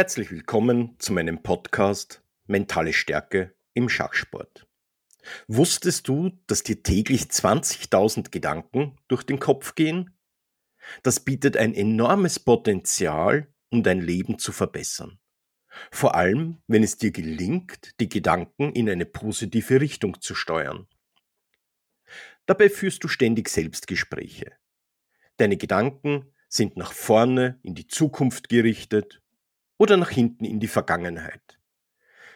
Herzlich 0.00 0.30
willkommen 0.30 0.98
zu 0.98 1.12
meinem 1.12 1.42
Podcast 1.42 2.22
Mentale 2.46 2.94
Stärke 2.94 3.54
im 3.74 3.90
Schachsport. 3.90 4.66
Wusstest 5.46 6.08
du, 6.08 6.30
dass 6.46 6.62
dir 6.62 6.82
täglich 6.82 7.24
20.000 7.24 8.30
Gedanken 8.30 8.96
durch 9.08 9.24
den 9.24 9.38
Kopf 9.38 9.74
gehen? 9.74 10.16
Das 11.02 11.20
bietet 11.20 11.58
ein 11.58 11.74
enormes 11.74 12.38
Potenzial, 12.38 13.52
um 13.68 13.82
dein 13.82 14.00
Leben 14.00 14.38
zu 14.38 14.52
verbessern. 14.52 15.18
Vor 15.90 16.14
allem, 16.14 16.62
wenn 16.66 16.82
es 16.82 16.96
dir 16.96 17.10
gelingt, 17.10 18.00
die 18.00 18.08
Gedanken 18.08 18.72
in 18.72 18.88
eine 18.88 19.04
positive 19.04 19.82
Richtung 19.82 20.18
zu 20.22 20.34
steuern. 20.34 20.88
Dabei 22.46 22.70
führst 22.70 23.04
du 23.04 23.08
ständig 23.08 23.50
Selbstgespräche. 23.50 24.52
Deine 25.36 25.58
Gedanken 25.58 26.24
sind 26.48 26.78
nach 26.78 26.94
vorne 26.94 27.60
in 27.62 27.74
die 27.74 27.86
Zukunft 27.86 28.48
gerichtet 28.48 29.20
oder 29.80 29.96
nach 29.96 30.10
hinten 30.10 30.44
in 30.44 30.60
die 30.60 30.68
Vergangenheit. 30.68 31.58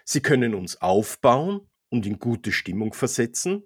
Sie 0.06 0.22
können 0.22 0.54
uns 0.54 0.80
aufbauen 0.80 1.68
und 1.90 2.06
in 2.06 2.18
gute 2.18 2.52
Stimmung 2.52 2.94
versetzen, 2.94 3.64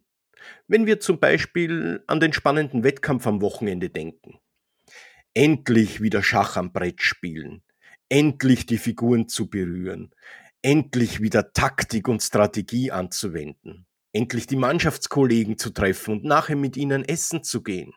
wenn 0.66 0.86
wir 0.86 0.98
zum 0.98 1.20
Beispiel 1.20 2.02
an 2.08 2.18
den 2.18 2.32
spannenden 2.32 2.82
Wettkampf 2.82 3.28
am 3.28 3.40
Wochenende 3.40 3.88
denken. 3.88 4.40
Endlich 5.32 6.00
wieder 6.00 6.24
Schach 6.24 6.56
am 6.56 6.72
Brett 6.72 7.02
spielen, 7.02 7.62
endlich 8.08 8.66
die 8.66 8.78
Figuren 8.78 9.28
zu 9.28 9.48
berühren, 9.48 10.12
endlich 10.60 11.22
wieder 11.22 11.52
Taktik 11.52 12.08
und 12.08 12.20
Strategie 12.20 12.90
anzuwenden, 12.90 13.86
endlich 14.12 14.48
die 14.48 14.56
Mannschaftskollegen 14.56 15.56
zu 15.56 15.70
treffen 15.70 16.14
und 16.14 16.24
nachher 16.24 16.56
mit 16.56 16.76
ihnen 16.76 17.04
essen 17.04 17.44
zu 17.44 17.62
gehen. 17.62 17.94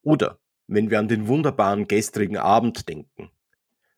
Oder 0.00 0.40
wenn 0.66 0.90
wir 0.90 0.98
an 0.98 1.08
den 1.08 1.28
wunderbaren 1.28 1.86
gestrigen 1.88 2.38
Abend 2.38 2.88
denken. 2.88 3.30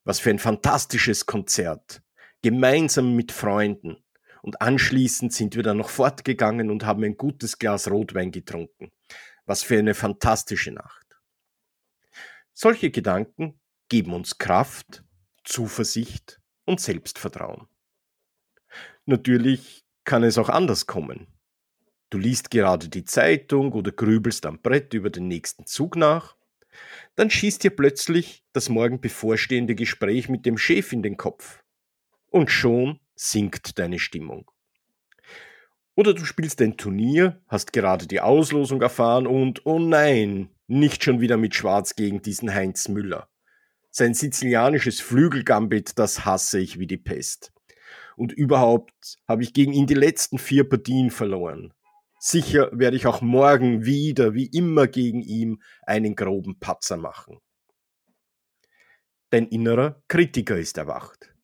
Was 0.05 0.21
für 0.21 0.31
ein 0.31 0.39
fantastisches 0.39 1.27
Konzert. 1.27 2.03
Gemeinsam 2.43 3.15
mit 3.15 3.33
Freunden. 3.33 4.03
Und 4.43 4.63
anschließend 4.63 5.33
sind 5.33 5.55
wir 5.55 5.63
dann 5.63 5.77
noch 5.77 5.91
fortgegangen 5.91 6.71
und 6.71 6.87
haben 6.87 7.05
ein 7.05 7.17
gutes 7.17 7.59
Glas 7.59 7.91
Rotwein 7.91 8.33
getrunken. 8.33 8.91
Was 9.45 9.63
für 9.63 9.79
eine 9.79 9.95
fantastische 9.95 10.73
Nacht. 10.73 11.21
Solche 12.55 12.91
Gedanken 12.91 13.61
geben 13.89 14.15
uns 14.15 14.39
Kraft, 14.39 15.05
Zuversicht 15.45 16.41
und 16.65 16.81
Selbstvertrauen. 16.81 17.67
Natürlich 19.05 19.85
kann 20.05 20.23
es 20.23 20.39
auch 20.39 20.49
anders 20.49 20.87
kommen. 20.87 21.27
Du 22.11 22.19
liest 22.19 22.51
gerade 22.51 22.89
die 22.89 23.05
Zeitung 23.05 23.73
oder 23.73 23.93
grübelst 23.93 24.47
am 24.47 24.61
Brett 24.61 24.95
über 24.95 25.11
den 25.11 25.29
nächsten 25.29 25.67
Zug 25.67 25.97
nach 25.97 26.37
dann 27.17 27.31
schießt 27.31 27.65
dir 27.65 27.71
plötzlich 27.71 28.45
das 28.53 28.69
morgen 28.69 29.01
bevorstehende 29.01 29.75
Gespräch 29.75 30.29
mit 30.29 30.47
dem 30.47 30.59
Chef 30.59 30.93
in 30.93 31.03
den 31.03 31.17
Kopf. 31.17 31.63
Und 32.31 32.51
schon 32.51 33.01
sinkt 33.15 33.79
deine 33.79 33.99
Stimmung. 33.99 34.51
Oder 35.97 36.15
du 36.15 36.25
spielst 36.25 36.63
ein 36.63 36.77
Turnier, 36.77 37.43
hast 37.49 37.73
gerade 37.73 38.07
die 38.07 38.21
Auslosung 38.21 38.81
erfahren 38.81 39.27
und, 39.27 39.67
oh 39.67 39.79
nein, 39.79 40.49
nicht 40.67 41.05
schon 41.05 41.21
wieder 41.21 41.37
mit 41.37 41.55
Schwarz 41.55 41.97
gegen 41.97 42.23
diesen 42.23 42.55
Heinz 42.55 42.89
Müller. 42.89 43.29
Sein 43.91 44.15
sizilianisches 44.15 45.01
Flügelgambit, 45.01 45.99
das 45.99 46.25
hasse 46.25 46.61
ich 46.61 46.79
wie 46.79 46.87
die 46.87 46.97
Pest. 46.97 47.53
Und 48.17 48.33
überhaupt 48.33 49.19
habe 49.27 49.43
ich 49.43 49.53
gegen 49.53 49.73
ihn 49.73 49.87
die 49.87 49.95
letzten 49.95 50.39
vier 50.39 50.69
Partien 50.69 51.11
verloren. 51.11 51.75
Sicher 52.23 52.69
werde 52.73 52.99
ich 52.99 53.07
auch 53.07 53.23
morgen 53.23 53.87
wieder, 53.87 54.35
wie 54.35 54.45
immer 54.45 54.87
gegen 54.87 55.23
ihn, 55.23 55.63
einen 55.87 56.15
groben 56.15 56.61
Patzer 56.61 56.99
machen. 56.99 57.41
Dein 59.31 59.49
innerer 59.49 60.03
Kritiker 60.07 60.59
ist 60.59 60.77
erwacht. 60.77 61.35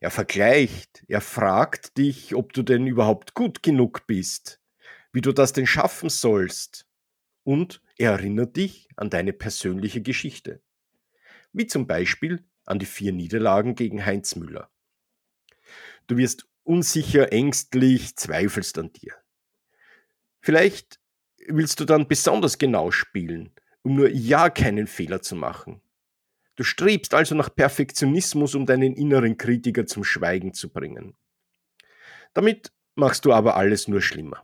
Er 0.00 0.10
vergleicht, 0.10 1.02
er 1.08 1.22
fragt 1.22 1.96
dich, 1.96 2.34
ob 2.34 2.52
du 2.52 2.62
denn 2.62 2.86
überhaupt 2.86 3.32
gut 3.32 3.62
genug 3.62 4.06
bist, 4.06 4.60
wie 5.14 5.22
du 5.22 5.32
das 5.32 5.54
denn 5.54 5.66
schaffen 5.66 6.10
sollst. 6.10 6.86
Und 7.42 7.80
er 7.96 8.10
erinnert 8.10 8.54
dich 8.56 8.90
an 8.96 9.08
deine 9.08 9.32
persönliche 9.32 10.02
Geschichte. 10.02 10.60
Wie 11.54 11.66
zum 11.66 11.86
Beispiel 11.86 12.44
an 12.66 12.78
die 12.78 12.86
vier 12.86 13.12
Niederlagen 13.12 13.76
gegen 13.76 14.04
Heinz 14.04 14.36
Müller. 14.36 14.68
Du 16.06 16.18
wirst 16.18 16.46
unsicher, 16.64 17.32
ängstlich, 17.32 18.14
zweifelst 18.16 18.76
an 18.76 18.92
dir. 18.92 19.21
Vielleicht 20.42 21.00
willst 21.46 21.80
du 21.80 21.84
dann 21.84 22.08
besonders 22.08 22.58
genau 22.58 22.90
spielen, 22.90 23.50
um 23.82 23.94
nur 23.94 24.10
ja 24.10 24.50
keinen 24.50 24.86
Fehler 24.86 25.22
zu 25.22 25.36
machen. 25.36 25.80
Du 26.56 26.64
strebst 26.64 27.14
also 27.14 27.34
nach 27.34 27.54
Perfektionismus, 27.54 28.54
um 28.54 28.66
deinen 28.66 28.94
inneren 28.94 29.38
Kritiker 29.38 29.86
zum 29.86 30.04
Schweigen 30.04 30.52
zu 30.52 30.68
bringen. 30.70 31.16
Damit 32.34 32.72
machst 32.94 33.24
du 33.24 33.32
aber 33.32 33.56
alles 33.56 33.88
nur 33.88 34.02
schlimmer. 34.02 34.42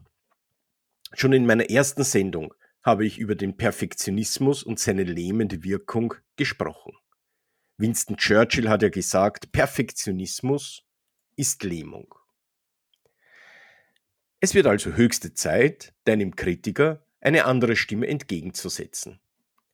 Schon 1.12 1.32
in 1.32 1.46
meiner 1.46 1.68
ersten 1.68 2.04
Sendung 2.04 2.54
habe 2.82 3.04
ich 3.04 3.18
über 3.18 3.34
den 3.34 3.56
Perfektionismus 3.56 4.62
und 4.62 4.78
seine 4.78 5.04
lähmende 5.04 5.64
Wirkung 5.64 6.14
gesprochen. 6.36 6.92
Winston 7.76 8.16
Churchill 8.16 8.68
hat 8.68 8.82
ja 8.82 8.88
gesagt, 8.88 9.52
Perfektionismus 9.52 10.82
ist 11.36 11.62
Lähmung. 11.62 12.17
Es 14.40 14.54
wird 14.54 14.66
also 14.68 14.92
höchste 14.92 15.34
Zeit, 15.34 15.94
deinem 16.04 16.36
Kritiker 16.36 17.04
eine 17.20 17.44
andere 17.44 17.74
Stimme 17.74 18.06
entgegenzusetzen. 18.06 19.18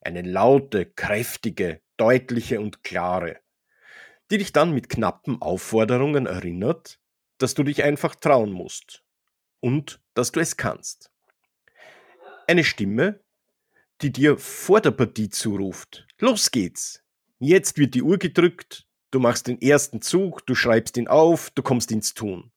Eine 0.01 0.23
laute, 0.23 0.87
kräftige, 0.87 1.81
deutliche 1.97 2.59
und 2.59 2.83
klare, 2.83 3.39
die 4.31 4.39
dich 4.39 4.53
dann 4.53 4.73
mit 4.73 4.89
knappen 4.89 5.39
Aufforderungen 5.39 6.25
erinnert, 6.25 6.99
dass 7.37 7.53
du 7.53 7.61
dich 7.61 7.83
einfach 7.83 8.15
trauen 8.15 8.51
musst 8.51 9.03
und 9.59 10.01
dass 10.15 10.31
du 10.31 10.39
es 10.39 10.57
kannst. 10.57 11.11
Eine 12.47 12.63
Stimme, 12.63 13.19
die 14.01 14.11
dir 14.11 14.39
vor 14.39 14.81
der 14.81 14.91
Partie 14.91 15.29
zuruft, 15.29 16.07
los 16.19 16.49
geht's, 16.49 17.03
jetzt 17.37 17.77
wird 17.77 17.93
die 17.93 18.01
Uhr 18.01 18.17
gedrückt, 18.17 18.87
du 19.11 19.19
machst 19.19 19.45
den 19.45 19.61
ersten 19.61 20.01
Zug, 20.01 20.43
du 20.47 20.55
schreibst 20.55 20.97
ihn 20.97 21.07
auf, 21.07 21.51
du 21.51 21.61
kommst 21.61 21.91
ins 21.91 22.15
Tun. 22.15 22.51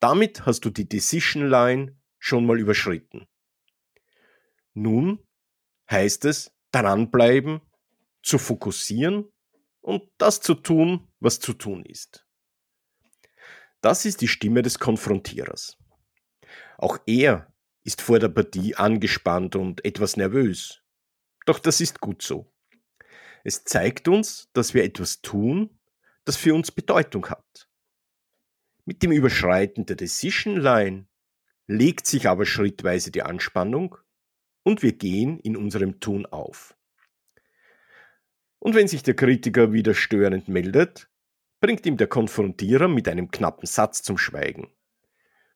Damit 0.00 0.46
hast 0.46 0.64
du 0.64 0.70
die 0.70 0.88
Decision 0.88 1.48
Line 1.48 1.96
schon 2.18 2.46
mal 2.46 2.58
überschritten. 2.58 3.26
Nun 4.74 5.26
heißt 5.90 6.24
es 6.26 6.52
dranbleiben, 6.70 7.60
zu 8.22 8.38
fokussieren 8.38 9.32
und 9.80 10.08
das 10.18 10.40
zu 10.40 10.54
tun, 10.54 11.08
was 11.18 11.40
zu 11.40 11.52
tun 11.52 11.84
ist. 11.84 12.26
Das 13.80 14.04
ist 14.04 14.20
die 14.20 14.28
Stimme 14.28 14.62
des 14.62 14.78
Konfrontierers. 14.78 15.78
Auch 16.76 16.98
er 17.06 17.52
ist 17.84 18.02
vor 18.02 18.18
der 18.18 18.28
Partie 18.28 18.74
angespannt 18.74 19.56
und 19.56 19.84
etwas 19.84 20.16
nervös. 20.16 20.82
Doch 21.46 21.58
das 21.58 21.80
ist 21.80 22.00
gut 22.00 22.22
so. 22.22 22.52
Es 23.44 23.64
zeigt 23.64 24.08
uns, 24.08 24.50
dass 24.52 24.74
wir 24.74 24.84
etwas 24.84 25.22
tun, 25.22 25.78
das 26.24 26.36
für 26.36 26.54
uns 26.54 26.70
Bedeutung 26.70 27.26
hat. 27.30 27.67
Mit 28.88 29.02
dem 29.02 29.12
Überschreiten 29.12 29.84
der 29.84 29.96
Decision 29.96 30.56
Line 30.56 31.08
legt 31.66 32.06
sich 32.06 32.26
aber 32.26 32.46
schrittweise 32.46 33.10
die 33.10 33.20
Anspannung 33.20 33.98
und 34.62 34.82
wir 34.82 34.92
gehen 34.92 35.38
in 35.40 35.58
unserem 35.58 36.00
Tun 36.00 36.24
auf. 36.24 36.74
Und 38.58 38.74
wenn 38.74 38.88
sich 38.88 39.02
der 39.02 39.12
Kritiker 39.12 39.74
wieder 39.74 39.92
störend 39.92 40.48
meldet, 40.48 41.10
bringt 41.60 41.84
ihm 41.84 41.98
der 41.98 42.06
Konfrontierer 42.06 42.88
mit 42.88 43.08
einem 43.08 43.30
knappen 43.30 43.66
Satz 43.66 44.02
zum 44.02 44.16
Schweigen. 44.16 44.68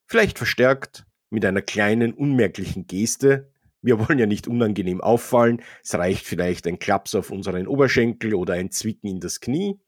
Vielleicht 0.05 0.37
verstärkt 0.37 1.07
mit 1.31 1.47
einer 1.47 1.63
kleinen 1.63 2.13
unmerklichen 2.13 2.87
Geste. 2.87 3.51
Wir 3.81 3.99
wollen 3.99 4.19
ja 4.19 4.27
nicht 4.27 4.47
unangenehm 4.47 5.01
auffallen. 5.01 5.63
Es 5.83 5.95
reicht 5.95 6.27
vielleicht 6.27 6.67
ein 6.67 6.79
Klaps 6.79 7.15
auf 7.15 7.31
unseren 7.31 7.67
Oberschenkel 7.67 8.35
oder 8.35 8.53
ein 8.53 8.71
Zwicken 8.71 9.09
in 9.09 9.21
das 9.21 9.41
Knie. 9.41 9.81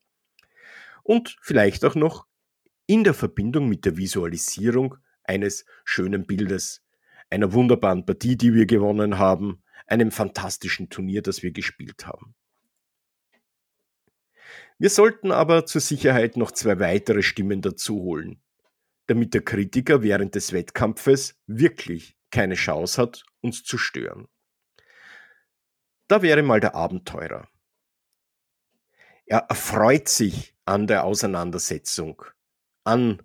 Und 1.02 1.36
vielleicht 1.42 1.84
auch 1.84 1.94
noch 1.94 2.26
in 2.86 3.04
der 3.04 3.14
Verbindung 3.14 3.68
mit 3.68 3.84
der 3.84 3.96
Visualisierung 3.96 4.96
eines 5.22 5.64
schönen 5.84 6.26
Bildes, 6.26 6.84
einer 7.30 7.52
wunderbaren 7.52 8.04
Partie, 8.04 8.36
die 8.36 8.54
wir 8.54 8.66
gewonnen 8.66 9.18
haben, 9.18 9.62
einem 9.86 10.10
fantastischen 10.10 10.90
Turnier, 10.90 11.22
das 11.22 11.42
wir 11.42 11.52
gespielt 11.52 12.06
haben. 12.06 12.34
Wir 14.78 14.90
sollten 14.90 15.30
aber 15.30 15.66
zur 15.66 15.80
Sicherheit 15.80 16.36
noch 16.36 16.50
zwei 16.50 16.78
weitere 16.78 17.22
Stimmen 17.22 17.62
dazu 17.62 18.00
holen, 18.00 18.42
damit 19.06 19.34
der 19.34 19.42
Kritiker 19.42 20.02
während 20.02 20.34
des 20.34 20.52
Wettkampfes 20.52 21.38
wirklich 21.46 22.16
keine 22.30 22.54
Chance 22.54 23.00
hat, 23.00 23.24
uns 23.40 23.62
zu 23.62 23.78
stören. 23.78 24.26
Da 26.08 26.22
wäre 26.22 26.42
mal 26.42 26.60
der 26.60 26.74
Abenteurer. 26.74 27.48
Er 29.26 29.38
erfreut 29.48 30.08
sich 30.08 30.54
an 30.66 30.86
der 30.86 31.04
Auseinandersetzung, 31.04 32.22
an 32.84 33.22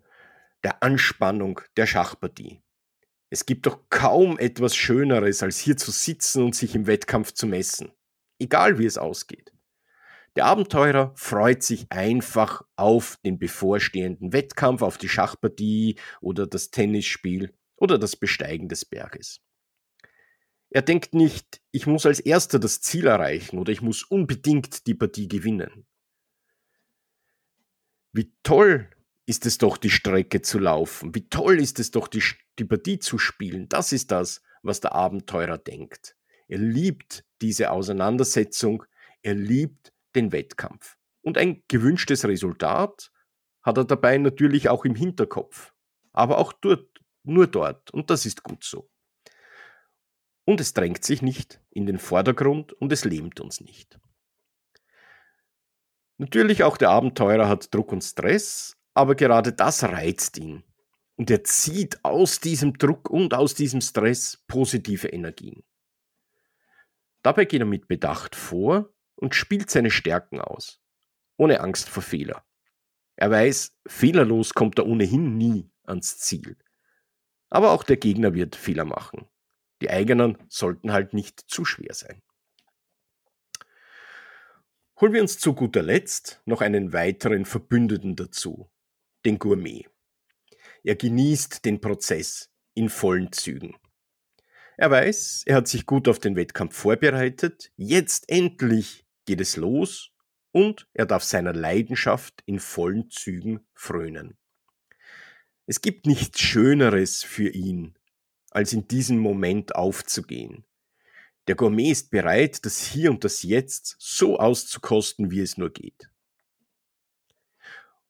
der 0.63 0.83
Anspannung 0.83 1.61
der 1.77 1.85
Schachpartie. 1.85 2.61
Es 3.29 3.45
gibt 3.45 3.65
doch 3.67 3.89
kaum 3.89 4.39
etwas 4.39 4.75
Schöneres, 4.75 5.43
als 5.43 5.59
hier 5.59 5.77
zu 5.77 5.91
sitzen 5.91 6.43
und 6.43 6.55
sich 6.55 6.75
im 6.75 6.87
Wettkampf 6.87 7.33
zu 7.33 7.45
messen. 7.45 7.91
Egal 8.39 8.79
wie 8.79 8.85
es 8.85 8.97
ausgeht. 8.97 9.53
Der 10.35 10.45
Abenteurer 10.45 11.11
freut 11.15 11.63
sich 11.63 11.91
einfach 11.91 12.63
auf 12.75 13.17
den 13.25 13.39
bevorstehenden 13.39 14.31
Wettkampf, 14.33 14.81
auf 14.81 14.97
die 14.97 15.09
Schachpartie 15.09 15.99
oder 16.21 16.47
das 16.47 16.71
Tennisspiel 16.71 17.53
oder 17.75 17.97
das 17.97 18.15
Besteigen 18.15 18.69
des 18.69 18.85
Berges. 18.85 19.41
Er 20.69 20.81
denkt 20.81 21.13
nicht, 21.13 21.61
ich 21.71 21.87
muss 21.87 22.05
als 22.05 22.19
erster 22.19 22.59
das 22.59 22.81
Ziel 22.81 23.07
erreichen 23.07 23.57
oder 23.57 23.71
ich 23.71 23.81
muss 23.81 24.03
unbedingt 24.03 24.85
die 24.85 24.93
Partie 24.93 25.27
gewinnen. 25.27 25.87
Wie 28.11 28.31
toll 28.43 28.89
ist 29.29 29.45
es 29.45 29.59
doch, 29.59 29.77
die 29.77 29.91
Strecke 29.91 30.41
zu 30.41 30.57
laufen. 30.57 31.13
Wie 31.13 31.29
toll 31.29 31.61
ist 31.61 31.77
es 31.77 31.91
doch, 31.91 32.07
die, 32.07 32.23
die 32.57 32.65
Partie 32.65 32.97
zu 32.97 33.19
spielen. 33.19 33.69
Das 33.69 33.91
ist 33.91 34.09
das, 34.09 34.41
was 34.63 34.79
der 34.79 34.93
Abenteurer 34.93 35.59
denkt. 35.59 36.15
Er 36.47 36.57
liebt 36.57 37.23
diese 37.39 37.69
Auseinandersetzung. 37.69 38.83
Er 39.21 39.35
liebt 39.35 39.93
den 40.15 40.31
Wettkampf. 40.31 40.97
Und 41.21 41.37
ein 41.37 41.61
gewünschtes 41.67 42.25
Resultat 42.25 43.11
hat 43.61 43.77
er 43.77 43.85
dabei 43.85 44.17
natürlich 44.17 44.67
auch 44.67 44.83
im 44.83 44.95
Hinterkopf. 44.95 45.73
Aber 46.11 46.39
auch 46.39 46.51
dort, 46.51 46.87
nur 47.21 47.45
dort. 47.45 47.91
Und 47.91 48.09
das 48.09 48.25
ist 48.25 48.41
gut 48.41 48.63
so. 48.63 48.89
Und 50.43 50.59
es 50.59 50.73
drängt 50.73 51.03
sich 51.03 51.21
nicht 51.21 51.61
in 51.69 51.85
den 51.85 51.99
Vordergrund 51.99 52.73
und 52.73 52.91
es 52.91 53.05
lähmt 53.05 53.39
uns 53.41 53.61
nicht. 53.61 53.99
Natürlich 56.17 56.63
auch 56.63 56.77
der 56.77 56.89
Abenteurer 56.89 57.47
hat 57.47 57.71
Druck 57.71 57.91
und 57.91 58.01
Stress, 58.01 58.78
aber 58.99 59.15
gerade 59.15 59.53
das 59.53 59.81
reizt 59.83 60.37
ihn. 60.37 60.61
Und 61.15 61.31
er 61.31 61.45
zieht 61.45 62.03
aus 62.03 62.41
diesem 62.41 62.77
Druck 62.77 63.09
und 63.09 63.33
aus 63.33 63.55
diesem 63.55 63.79
Stress 63.79 64.43
positive 64.45 65.07
Energien. 65.07 65.63
Dabei 67.21 67.45
geht 67.45 67.61
er 67.61 67.65
mit 67.65 67.87
Bedacht 67.87 68.35
vor 68.35 68.93
und 69.15 69.35
spielt 69.35 69.69
seine 69.69 69.89
Stärken 69.89 70.41
aus, 70.41 70.81
ohne 71.37 71.61
Angst 71.61 71.87
vor 71.87 72.03
Fehler. 72.03 72.43
Er 73.15 73.31
weiß, 73.31 73.77
fehlerlos 73.87 74.53
kommt 74.53 74.79
er 74.79 74.85
ohnehin 74.85 75.37
nie 75.37 75.71
ans 75.83 76.17
Ziel. 76.17 76.57
Aber 77.49 77.71
auch 77.71 77.83
der 77.83 77.97
Gegner 77.97 78.33
wird 78.33 78.57
Fehler 78.57 78.83
machen. 78.83 79.29
Die 79.81 79.89
eigenen 79.89 80.37
sollten 80.49 80.91
halt 80.91 81.13
nicht 81.13 81.39
zu 81.39 81.63
schwer 81.63 81.93
sein. 81.93 82.21
Holen 84.99 85.13
wir 85.13 85.21
uns 85.21 85.39
zu 85.39 85.53
guter 85.53 85.83
Letzt 85.83 86.41
noch 86.43 86.59
einen 86.59 86.91
weiteren 86.91 87.45
Verbündeten 87.45 88.17
dazu, 88.17 88.69
den 89.25 89.39
Gourmet. 89.39 89.87
Er 90.83 90.95
genießt 90.95 91.65
den 91.65 91.81
Prozess 91.81 92.49
in 92.73 92.89
vollen 92.89 93.31
Zügen. 93.31 93.75
Er 94.77 94.91
weiß, 94.91 95.43
er 95.45 95.57
hat 95.57 95.67
sich 95.67 95.85
gut 95.85 96.07
auf 96.07 96.19
den 96.19 96.35
Wettkampf 96.35 96.75
vorbereitet, 96.75 97.71
jetzt 97.75 98.29
endlich 98.29 99.05
geht 99.25 99.41
es 99.41 99.57
los 99.57 100.11
und 100.51 100.87
er 100.93 101.05
darf 101.05 101.23
seiner 101.23 101.53
Leidenschaft 101.53 102.41
in 102.45 102.59
vollen 102.59 103.09
Zügen 103.09 103.67
frönen. 103.73 104.37
Es 105.65 105.81
gibt 105.81 106.05
nichts 106.05 106.39
Schöneres 106.39 107.23
für 107.23 107.49
ihn, 107.49 107.95
als 108.51 108.73
in 108.73 108.87
diesem 108.87 109.19
Moment 109.19 109.75
aufzugehen. 109.75 110.63
Der 111.47 111.55
Gourmet 111.55 111.91
ist 111.91 112.09
bereit, 112.09 112.65
das 112.65 112.81
Hier 112.85 113.11
und 113.11 113.23
das 113.23 113.43
Jetzt 113.43 113.95
so 113.99 114.39
auszukosten, 114.39 115.29
wie 115.29 115.41
es 115.41 115.57
nur 115.57 115.71
geht. 115.71 116.09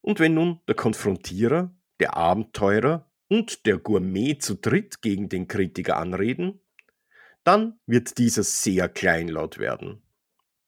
Und 0.01 0.19
wenn 0.19 0.34
nun 0.34 0.60
der 0.68 0.75
Konfrontierer, 0.75 1.75
der 2.00 2.16
Abenteurer 2.16 3.12
und 3.28 3.66
der 3.66 3.78
Gourmet 3.78 4.40
zu 4.40 4.56
dritt 4.56 5.01
gegen 5.01 5.30
den 5.30 5.48
Kritiker 5.48 5.98
anreden, 5.98 6.62
dann 7.44 7.80
wird 7.86 8.18
dieser 8.18 8.44
sehr 8.44 8.90
kleinlaut 8.90 9.57
werden. 9.57 10.01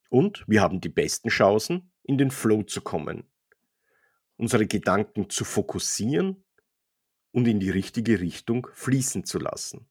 Und 0.10 0.44
wir 0.48 0.62
haben 0.62 0.81
die 0.81 0.89
besten 0.89 1.30
Chancen, 1.30 1.92
in 2.04 2.18
den 2.18 2.31
Flow 2.31 2.63
zu 2.63 2.81
kommen, 2.81 3.24
unsere 4.36 4.68
Gedanken 4.68 5.30
zu 5.30 5.45
fokussieren 5.45 6.44
und 7.31 7.48
in 7.48 7.60
die 7.60 7.69
richtige 7.69 8.19
Richtung 8.19 8.68
fließen 8.74 9.25
zu 9.25 9.39
lassen. 9.39 9.88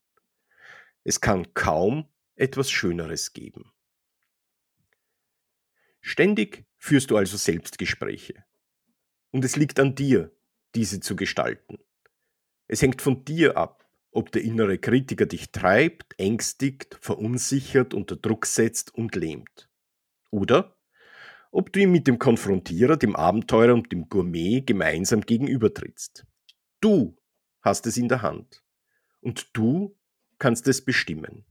Es 1.04 1.20
kann 1.20 1.54
kaum 1.54 2.08
etwas 2.34 2.70
Schöneres 2.70 3.32
geben. 3.32 3.72
Ständig 6.00 6.66
führst 6.78 7.10
du 7.10 7.16
also 7.16 7.36
Selbstgespräche. 7.36 8.44
Und 9.30 9.44
es 9.44 9.56
liegt 9.56 9.78
an 9.78 9.94
dir, 9.94 10.32
diese 10.74 11.00
zu 11.00 11.16
gestalten. 11.16 11.78
Es 12.66 12.82
hängt 12.82 13.02
von 13.02 13.24
dir 13.24 13.56
ab, 13.56 13.88
ob 14.12 14.32
der 14.32 14.42
innere 14.42 14.78
Kritiker 14.78 15.26
dich 15.26 15.50
treibt, 15.52 16.18
ängstigt, 16.18 16.98
verunsichert, 17.00 17.94
unter 17.94 18.16
Druck 18.16 18.46
setzt 18.46 18.94
und 18.94 19.14
lähmt. 19.14 19.68
Oder 20.30 20.76
ob 21.52 21.72
du 21.72 21.80
ihm 21.80 21.92
mit 21.92 22.06
dem 22.06 22.18
Konfrontierer, 22.18 22.96
dem 22.96 23.16
Abenteurer 23.16 23.74
und 23.74 23.90
dem 23.92 24.08
Gourmet 24.08 24.62
gemeinsam 24.62 25.20
gegenübertrittst. 25.22 26.24
Du 26.80 27.16
hast 27.60 27.86
es 27.86 27.96
in 27.96 28.08
der 28.08 28.22
Hand 28.22 28.62
und 29.20 29.50
du 29.56 29.96
kannst 30.38 30.66
es 30.68 30.84
bestimmen. 30.84 31.44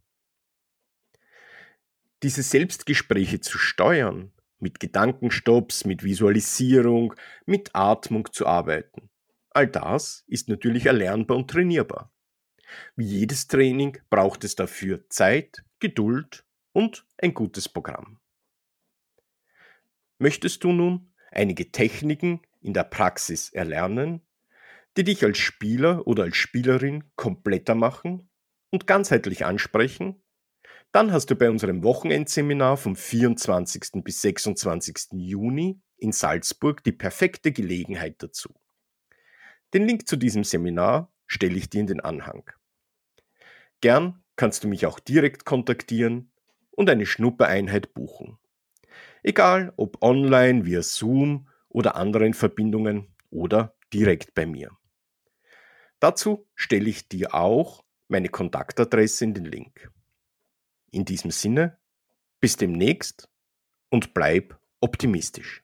Diese 2.24 2.44
Selbstgespräche 2.44 3.40
zu 3.40 3.58
steuern, 3.58 4.34
mit 4.60 4.80
Gedankenstopps, 4.80 5.86
mit 5.86 6.04
Visualisierung, 6.04 7.14
mit 7.46 7.72
Atmung 7.74 8.32
zu 8.32 8.46
arbeiten, 8.46 9.10
all 9.52 9.68
das 9.68 10.24
ist 10.28 10.50
natürlich 10.50 10.86
erlernbar 10.86 11.38
und 11.38 11.50
trainierbar. 11.50 12.14
Wie 12.96 13.06
jedes 13.06 13.48
Training 13.48 13.98
braucht 14.10 14.44
es 14.44 14.56
dafür 14.56 15.10
Zeit, 15.10 15.64
Geduld 15.80 16.46
und 16.72 17.06
ein 17.18 17.34
gutes 17.34 17.68
Programm. 17.68 18.20
Möchtest 20.20 20.64
du 20.64 20.72
nun 20.72 21.14
einige 21.32 21.72
Techniken 21.72 22.42
in 22.62 22.74
der 22.74 22.84
Praxis 22.84 23.50
erlernen, 23.50 24.22
die 24.98 25.04
dich 25.04 25.24
als 25.24 25.38
Spieler 25.38 26.06
oder 26.08 26.24
als 26.24 26.36
Spielerin 26.36 27.06
kompletter 27.16 27.76
machen 27.76 28.30
und 28.70 28.88
ganzheitlich 28.88 29.46
ansprechen? 29.46 30.22
Dann 30.92 31.12
hast 31.12 31.28
du 31.30 31.36
bei 31.36 31.52
unserem 31.52 31.84
Wochenendseminar 31.84 32.76
vom 32.76 32.96
24. 32.96 34.04
bis 34.04 34.22
26. 34.22 35.10
Juni 35.12 35.80
in 35.98 36.12
Salzburg 36.12 36.84
die 36.84 36.92
perfekte 36.92 37.52
Gelegenheit 37.52 38.16
dazu. 38.24 38.56
Den 39.76 39.86
Link 39.86 40.08
zu 40.08 40.16
diesem 40.16 40.44
Seminar 40.44 41.14
stelle 41.28 41.58
ich 41.58 41.70
dir 41.70 41.82
in 41.82 41.88
den 41.88 42.00
Anhang. 42.00 42.50
Gern 43.82 44.24
kannst 44.36 44.64
du 44.64 44.68
mich 44.68 44.88
auch 44.88 45.00
direkt 45.00 45.46
kontaktieren 45.46 46.32
und 46.72 46.90
eine 46.90 47.06
Schnuppereinheit 47.06 47.94
buchen. 47.94 48.40
Egal 49.22 49.74
ob 49.78 50.02
online, 50.02 50.66
via 50.66 50.82
Zoom 50.82 51.50
oder 51.68 51.98
anderen 51.98 52.34
Verbindungen 52.34 53.14
oder 53.30 53.76
direkt 53.94 54.34
bei 54.34 54.48
mir. 54.48 54.72
Dazu 56.00 56.48
stelle 56.56 56.90
ich 56.90 57.08
dir 57.08 57.36
auch 57.36 57.84
meine 58.08 58.30
Kontaktadresse 58.30 59.26
in 59.26 59.36
den 59.36 59.46
Link. 59.46 59.92
In 60.92 61.06
diesem 61.06 61.32
Sinne, 61.32 61.78
bis 62.40 62.58
demnächst 62.58 63.30
und 63.90 64.14
bleib 64.14 64.60
optimistisch. 64.82 65.64